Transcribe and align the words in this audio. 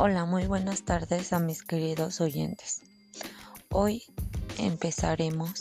Hola, 0.00 0.26
muy 0.26 0.46
buenas 0.46 0.84
tardes 0.84 1.32
a 1.32 1.40
mis 1.40 1.64
queridos 1.64 2.20
oyentes. 2.20 2.82
Hoy 3.68 4.04
empezaremos 4.56 5.54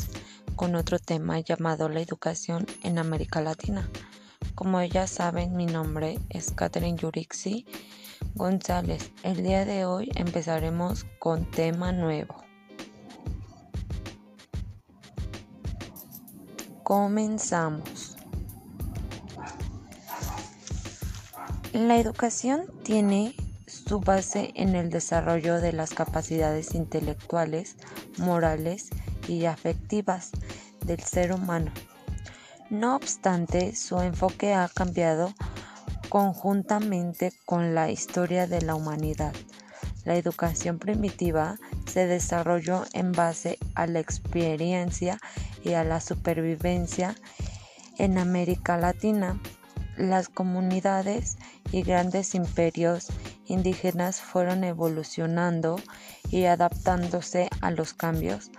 con 0.56 0.76
otro 0.76 1.00
tema 1.00 1.40
llamado 1.40 1.90
la 1.90 2.02
educación 2.02 2.68
en 2.84 3.00
América 3.00 3.42
Latina. 3.42 3.90
Como 4.54 4.80
ya 4.84 5.08
saben, 5.08 5.56
mi 5.56 5.66
nombre 5.66 6.20
es 6.30 6.52
Catherine 6.52 7.00
Yurixi 7.00 7.66
González. 8.36 9.12
El 9.24 9.42
día 9.42 9.66
de 9.66 9.86
hoy 9.86 10.12
empezaremos 10.14 11.08
con 11.18 11.50
tema 11.50 11.92
nuevo. 11.92 12.36
Comenzamos. 16.84 18.16
La 21.74 21.98
educación 21.98 22.68
tiene 22.84 23.34
su 23.88 24.00
base 24.02 24.52
en 24.56 24.76
el 24.76 24.90
desarrollo 24.90 25.62
de 25.62 25.72
las 25.72 25.94
capacidades 25.94 26.76
intelectuales, 26.76 27.78
morales 28.18 28.90
y 29.28 29.46
afectivas 29.46 30.32
del 30.86 31.00
ser 31.00 31.32
humano. 31.32 31.72
No 32.70 32.98
obstante, 32.98 33.76
su 33.76 34.00
enfoque 34.02 34.54
ha 34.54 34.68
cambiado 34.68 35.34
conjuntamente 36.10 37.32
con 37.46 37.76
la 37.76 37.90
historia 37.90 38.46
de 38.46 38.62
la 38.62 38.76
humanidad. 38.76 39.34
La 40.04 40.16
educación 40.16 40.80
primitiva 40.80 41.58
se 41.86 42.08
desarrolló 42.08 42.84
en 42.94 43.14
base 43.14 43.58
a 43.76 43.88
la 43.88 44.00
experiencia 44.00 45.18
y 45.64 45.74
a 45.74 45.84
la 45.86 46.02
supervivencia 46.02 47.16
en 47.98 48.18
América 48.18 48.78
Latina. 48.78 49.40
Las 49.98 50.30
comunidades 50.30 51.38
y 51.72 51.82
grandes 51.82 52.36
imperios 52.36 53.08
indígenas 53.48 54.22
fueron 54.22 54.64
evolucionando 54.64 55.80
y 56.30 56.46
adaptándose 56.46 57.50
a 57.62 57.72
los 57.72 57.94
cambios 57.94 58.52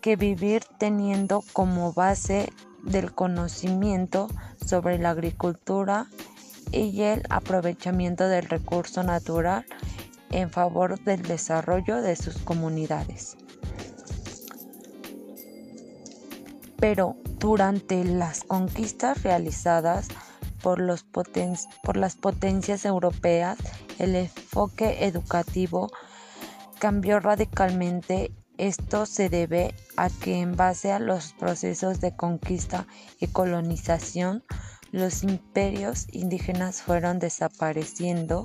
que 0.00 0.16
vivir 0.16 0.64
teniendo 0.78 1.42
como 1.52 1.92
base 1.92 2.52
del 2.82 3.12
conocimiento 3.12 4.28
sobre 4.64 4.98
la 4.98 5.10
agricultura 5.10 6.06
y 6.72 7.02
el 7.02 7.22
aprovechamiento 7.30 8.28
del 8.28 8.48
recurso 8.48 9.02
natural 9.02 9.64
en 10.30 10.50
favor 10.50 11.00
del 11.00 11.22
desarrollo 11.22 12.02
de 12.02 12.16
sus 12.16 12.38
comunidades. 12.38 13.36
Pero 16.78 17.16
durante 17.38 18.04
las 18.04 18.44
conquistas 18.44 19.22
realizadas 19.22 20.08
por, 21.12 21.96
las 21.96 22.16
potencias 22.16 22.84
europeas, 22.84 23.58
el 23.98 24.14
enfoque 24.14 25.06
educativo 25.06 25.90
cambió 26.78 27.20
radicalmente. 27.20 28.32
Esto 28.58 29.06
se 29.06 29.28
debe 29.28 29.74
a 29.96 30.10
que 30.10 30.40
en 30.40 30.56
base 30.56 30.90
a 30.90 30.98
los 30.98 31.32
procesos 31.32 32.00
de 32.00 32.16
conquista 32.16 32.86
y 33.20 33.28
colonización, 33.28 34.42
los 34.90 35.22
imperios 35.22 36.06
indígenas 36.10 36.82
fueron 36.82 37.18
desapareciendo 37.18 38.44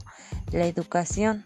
la 0.52 0.66
educación. 0.66 1.46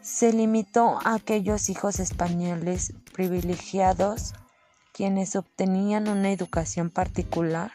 Se 0.00 0.32
limitó 0.32 0.98
a 1.04 1.14
aquellos 1.14 1.68
hijos 1.68 2.00
españoles 2.00 2.94
privilegiados 3.12 4.34
quienes 4.92 5.36
obtenían 5.36 6.08
una 6.08 6.30
educación 6.32 6.90
particular 6.90 7.72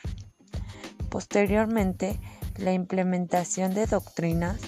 Posteriormente, 1.10 2.20
la 2.58 2.74
implementación 2.74 3.74
de 3.74 3.86
doctrinas 3.86 4.60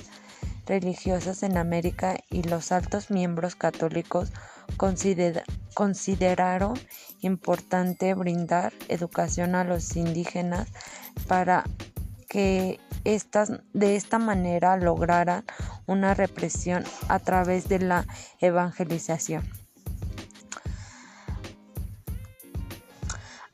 religiosas 0.66 1.44
en 1.44 1.58
América 1.58 2.18
y 2.30 2.44
los 2.44 2.72
altos 2.72 3.10
miembros 3.10 3.56
católicos 3.56 4.32
consideraron 4.78 6.80
importante 7.22 8.14
brindar 8.14 8.74
educación 8.88 9.56
a 9.56 9.64
los 9.64 9.96
indígenas 9.96 10.70
para 11.28 11.64
que 12.28 12.80
de 13.74 13.96
esta 13.96 14.20
manera 14.20 14.78
lograran 14.78 15.44
una 15.88 16.14
represión 16.14 16.84
a 17.08 17.20
través 17.20 17.68
de 17.68 17.80
la 17.80 18.06
evangelización. 18.40 19.59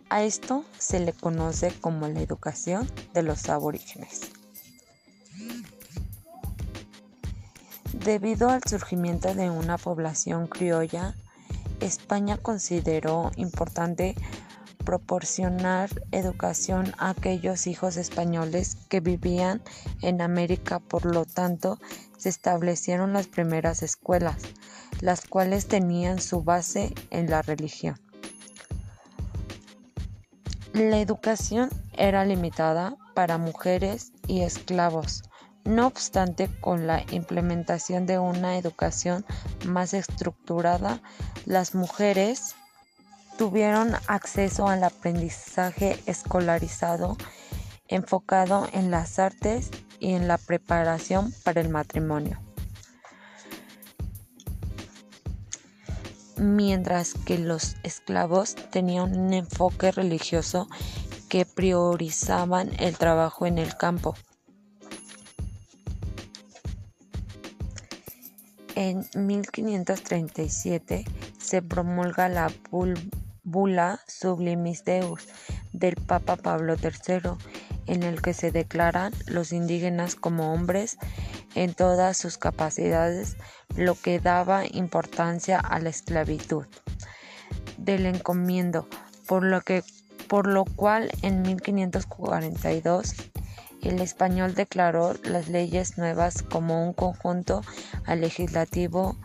A 0.09 0.23
esto 0.23 0.63
se 0.77 0.99
le 0.99 1.13
conoce 1.13 1.73
como 1.81 2.07
la 2.07 2.21
educación 2.21 2.89
de 3.13 3.23
los 3.23 3.49
aborígenes. 3.49 4.31
Debido 7.91 8.49
al 8.49 8.61
surgimiento 8.63 9.33
de 9.33 9.49
una 9.49 9.77
población 9.77 10.47
criolla, 10.47 11.15
España 11.79 12.37
consideró 12.37 13.31
importante 13.35 14.15
proporcionar 14.85 15.89
educación 16.11 16.93
a 16.99 17.09
aquellos 17.09 17.65
hijos 17.65 17.97
españoles 17.97 18.77
que 18.87 18.99
vivían 18.99 19.61
en 20.01 20.21
América, 20.21 20.79
por 20.79 21.05
lo 21.05 21.25
tanto 21.25 21.79
se 22.17 22.29
establecieron 22.29 23.11
las 23.11 23.27
primeras 23.27 23.81
escuelas, 23.81 24.37
las 25.01 25.21
cuales 25.25 25.67
tenían 25.67 26.21
su 26.21 26.43
base 26.43 26.93
en 27.09 27.29
la 27.29 27.41
religión. 27.41 28.04
La 30.75 30.99
educación 30.99 31.69
era 31.93 32.25
limitada 32.25 32.97
para 33.13 33.37
mujeres 33.37 34.11
y 34.27 34.41
esclavos. 34.41 35.23
No 35.63 35.87
obstante, 35.87 36.49
con 36.59 36.85
la 36.85 37.01
implementación 37.11 38.05
de 38.05 38.19
una 38.19 38.57
educación 38.57 39.25
más 39.65 39.93
estructurada, 39.93 41.01
las 41.45 41.75
mujeres 41.75 42.55
tuvieron 43.37 43.93
acceso 44.07 44.67
al 44.67 44.83
aprendizaje 44.83 45.97
escolarizado 46.07 47.15
enfocado 47.87 48.67
en 48.73 48.91
las 48.91 49.17
artes 49.17 49.71
y 50.01 50.11
en 50.11 50.27
la 50.27 50.37
preparación 50.37 51.33
para 51.45 51.61
el 51.61 51.69
matrimonio. 51.69 52.44
Mientras 56.37 57.13
que 57.13 57.37
los 57.37 57.75
esclavos 57.83 58.55
tenían 58.71 59.17
un 59.17 59.33
enfoque 59.33 59.91
religioso 59.91 60.67
que 61.29 61.45
priorizaban 61.45 62.71
el 62.79 62.97
trabajo 62.97 63.45
en 63.45 63.57
el 63.57 63.75
campo. 63.75 64.15
En 68.75 69.05
1537 69.15 71.05
se 71.37 71.61
promulga 71.61 72.27
la 72.27 72.51
bula 73.43 73.99
Sublimis 74.07 74.83
Deus 74.83 75.27
del 75.71 75.95
Papa 75.95 76.35
Pablo 76.35 76.75
III, 76.75 77.31
en 77.87 78.03
el 78.03 78.21
que 78.21 78.33
se 78.33 78.51
declaran 78.51 79.13
los 79.27 79.53
indígenas 79.53 80.15
como 80.15 80.53
hombres 80.53 80.97
en 81.55 81.73
todas 81.73 82.17
sus 82.17 82.37
capacidades, 82.37 83.37
lo 83.75 83.95
que 83.95 84.19
daba 84.19 84.65
importancia 84.65 85.59
a 85.59 85.79
la 85.79 85.89
esclavitud 85.89 86.65
del 87.77 88.05
encomiendo, 88.05 88.87
por 89.27 89.43
lo, 89.43 89.61
que, 89.61 89.83
por 90.27 90.47
lo 90.47 90.65
cual 90.65 91.11
en 91.21 91.41
1542 91.41 93.15
el 93.81 94.01
español 94.01 94.55
declaró 94.55 95.13
las 95.23 95.47
leyes 95.47 95.97
nuevas 95.97 96.43
como 96.43 96.85
un 96.85 96.93
conjunto 96.93 97.61
legislativo 98.07 99.17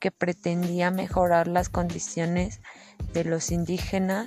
que 0.00 0.10
pretendía 0.10 0.90
mejorar 0.90 1.48
las 1.48 1.68
condiciones 1.68 2.60
de 3.12 3.24
los 3.24 3.50
indígenas 3.50 4.26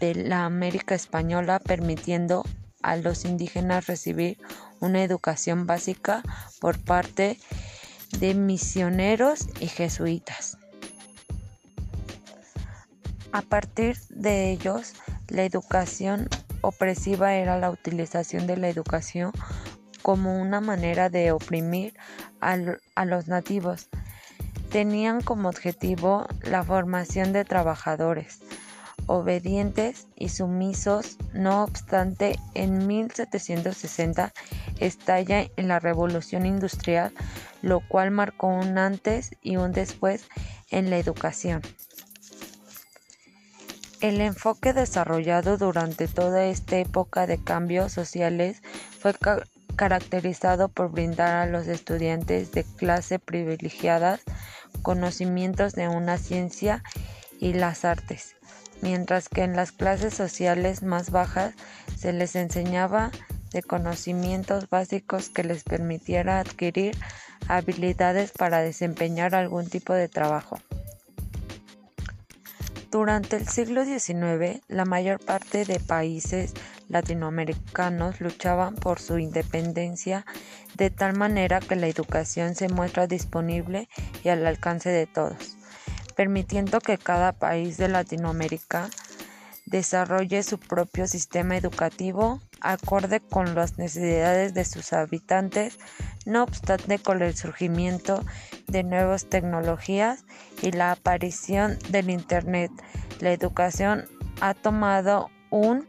de 0.00 0.14
la 0.14 0.44
América 0.44 0.94
española, 0.94 1.58
permitiendo 1.58 2.44
a 2.82 2.96
los 2.96 3.24
indígenas 3.24 3.86
recibir 3.86 4.38
una 4.80 5.02
educación 5.02 5.66
básica 5.66 6.22
por 6.60 6.78
parte 6.78 7.38
de 8.18 8.34
misioneros 8.34 9.46
y 9.60 9.66
jesuitas. 9.68 10.58
A 13.32 13.42
partir 13.42 13.96
de 14.08 14.50
ellos, 14.50 14.94
la 15.28 15.44
educación 15.44 16.28
opresiva 16.62 17.34
era 17.34 17.58
la 17.58 17.70
utilización 17.70 18.46
de 18.46 18.56
la 18.56 18.68
educación 18.68 19.32
como 20.02 20.40
una 20.40 20.60
manera 20.60 21.10
de 21.10 21.30
oprimir 21.30 21.94
a, 22.40 22.56
los 23.04 23.28
nativos. 23.28 23.88
Tenían 24.70 25.20
como 25.20 25.48
objetivo 25.48 26.26
la 26.42 26.64
formación 26.64 27.32
de 27.32 27.44
trabajadores, 27.44 28.40
obedientes 29.10 30.06
y 30.14 30.28
sumisos. 30.28 31.16
No 31.32 31.64
obstante, 31.64 32.38
en 32.54 32.86
1760 32.86 34.32
estalla 34.78 35.46
en 35.56 35.66
la 35.66 35.80
revolución 35.80 36.46
industrial, 36.46 37.12
lo 37.60 37.80
cual 37.80 38.12
marcó 38.12 38.46
un 38.46 38.78
antes 38.78 39.32
y 39.42 39.56
un 39.56 39.72
después 39.72 40.28
en 40.70 40.90
la 40.90 40.98
educación. 40.98 41.60
El 44.00 44.20
enfoque 44.20 44.72
desarrollado 44.72 45.58
durante 45.58 46.06
toda 46.06 46.44
esta 46.44 46.78
época 46.78 47.26
de 47.26 47.42
cambios 47.42 47.92
sociales 47.92 48.62
fue 49.00 49.12
caracterizado 49.74 50.68
por 50.68 50.92
brindar 50.92 51.34
a 51.34 51.46
los 51.46 51.66
estudiantes 51.66 52.52
de 52.52 52.64
clase 52.64 53.18
privilegiadas 53.18 54.20
conocimientos 54.82 55.74
de 55.74 55.88
una 55.88 56.16
ciencia 56.16 56.82
y 57.40 57.54
las 57.54 57.84
artes, 57.84 58.36
mientras 58.82 59.28
que 59.28 59.42
en 59.42 59.56
las 59.56 59.72
clases 59.72 60.14
sociales 60.14 60.82
más 60.82 61.10
bajas 61.10 61.54
se 61.96 62.12
les 62.12 62.36
enseñaba 62.36 63.10
de 63.52 63.62
conocimientos 63.62 64.68
básicos 64.68 65.28
que 65.28 65.44
les 65.44 65.64
permitiera 65.64 66.40
adquirir 66.40 66.96
habilidades 67.48 68.32
para 68.32 68.60
desempeñar 68.60 69.34
algún 69.34 69.68
tipo 69.68 69.92
de 69.92 70.08
trabajo. 70.08 70.58
Durante 72.90 73.36
el 73.36 73.46
siglo 73.46 73.84
XIX, 73.84 74.60
la 74.66 74.84
mayor 74.84 75.24
parte 75.24 75.64
de 75.64 75.78
países 75.78 76.54
latinoamericanos 76.88 78.20
luchaban 78.20 78.74
por 78.74 78.98
su 78.98 79.18
independencia 79.18 80.26
de 80.74 80.90
tal 80.90 81.16
manera 81.16 81.60
que 81.60 81.76
la 81.76 81.86
educación 81.86 82.56
se 82.56 82.68
muestra 82.68 83.06
disponible 83.06 83.88
y 84.24 84.28
al 84.28 84.44
alcance 84.44 84.88
de 84.90 85.06
todos, 85.06 85.56
permitiendo 86.20 86.80
que 86.80 86.98
cada 86.98 87.32
país 87.32 87.78
de 87.78 87.88
Latinoamérica 87.88 88.90
desarrolle 89.64 90.42
su 90.42 90.58
propio 90.58 91.06
sistema 91.06 91.56
educativo 91.56 92.42
acorde 92.60 93.20
con 93.20 93.54
las 93.54 93.78
necesidades 93.78 94.52
de 94.52 94.66
sus 94.66 94.92
habitantes, 94.92 95.78
no 96.26 96.42
obstante 96.42 96.98
con 96.98 97.22
el 97.22 97.34
surgimiento 97.34 98.22
de 98.68 98.82
nuevas 98.82 99.30
tecnologías 99.30 100.26
y 100.60 100.72
la 100.72 100.92
aparición 100.92 101.78
del 101.88 102.10
Internet, 102.10 102.70
la 103.20 103.32
educación 103.32 104.04
ha 104.42 104.52
tomado 104.52 105.30
un 105.48 105.88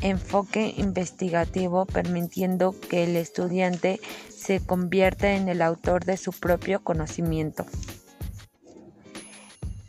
enfoque 0.00 0.72
investigativo 0.78 1.84
permitiendo 1.84 2.74
que 2.88 3.04
el 3.04 3.14
estudiante 3.14 4.00
se 4.34 4.64
convierta 4.64 5.34
en 5.34 5.50
el 5.50 5.60
autor 5.60 6.06
de 6.06 6.16
su 6.16 6.32
propio 6.32 6.82
conocimiento. 6.82 7.66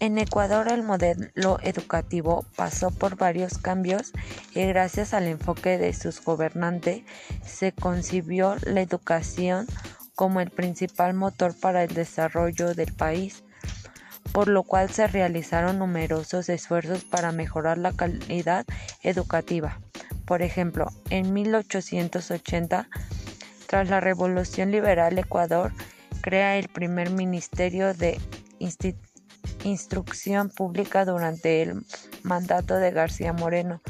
En 0.01 0.17
Ecuador 0.17 0.67
el 0.69 0.81
modelo 0.81 1.59
educativo 1.61 2.43
pasó 2.55 2.89
por 2.89 3.17
varios 3.17 3.59
cambios 3.59 4.13
y 4.55 4.65
gracias 4.65 5.13
al 5.13 5.27
enfoque 5.27 5.77
de 5.77 5.93
sus 5.93 6.23
gobernantes 6.23 7.03
se 7.45 7.71
concibió 7.71 8.55
la 8.63 8.81
educación 8.81 9.67
como 10.15 10.41
el 10.41 10.49
principal 10.49 11.13
motor 11.13 11.53
para 11.55 11.83
el 11.83 11.93
desarrollo 11.93 12.73
del 12.73 12.91
país, 12.93 13.43
por 14.31 14.47
lo 14.47 14.63
cual 14.63 14.89
se 14.89 15.05
realizaron 15.05 15.77
numerosos 15.77 16.49
esfuerzos 16.49 17.03
para 17.03 17.31
mejorar 17.31 17.77
la 17.77 17.93
calidad 17.93 18.65
educativa. 19.03 19.81
Por 20.25 20.41
ejemplo, 20.41 20.87
en 21.11 21.31
1880, 21.31 22.89
tras 23.67 23.87
la 23.87 23.99
Revolución 23.99 24.71
Liberal 24.71 25.19
Ecuador, 25.19 25.71
crea 26.21 26.57
el 26.57 26.69
primer 26.69 27.11
Ministerio 27.11 27.93
de 27.93 28.19
Instituciones 28.57 29.10
instrucción 29.63 30.49
pública 30.49 31.05
durante 31.05 31.61
el 31.61 31.85
mandato 32.23 32.75
de 32.75 32.91
García 32.91 33.33
Moreno. 33.33 33.81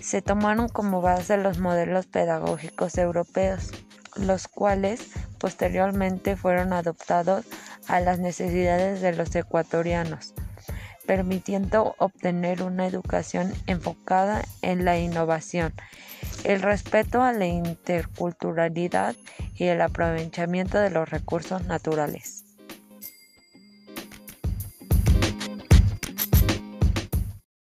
Se 0.00 0.22
tomaron 0.22 0.68
como 0.68 1.00
base 1.02 1.36
los 1.36 1.58
modelos 1.58 2.06
pedagógicos 2.06 2.96
europeos, 2.98 3.70
los 4.16 4.48
cuales 4.48 5.10
posteriormente 5.38 6.36
fueron 6.36 6.72
adoptados 6.72 7.46
a 7.86 8.00
las 8.00 8.18
necesidades 8.18 9.00
de 9.00 9.12
los 9.14 9.34
ecuatorianos, 9.34 10.34
permitiendo 11.06 11.94
obtener 11.98 12.62
una 12.62 12.86
educación 12.86 13.52
enfocada 13.66 14.42
en 14.62 14.84
la 14.84 14.98
innovación, 14.98 15.72
el 16.44 16.62
respeto 16.62 17.22
a 17.22 17.32
la 17.32 17.46
interculturalidad 17.46 19.14
y 19.54 19.64
el 19.64 19.80
aprovechamiento 19.80 20.78
de 20.78 20.90
los 20.90 21.08
recursos 21.08 21.66
naturales. 21.66 22.49